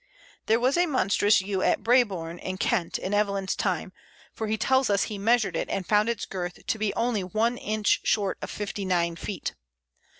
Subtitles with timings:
[0.47, 3.93] There was a monstrous Yew at Brabourne in Kent, in Evelyn's time,
[4.33, 7.59] for he tells us he measured it, and found its girth to be only one
[7.59, 9.53] inch short of fifty nine feet.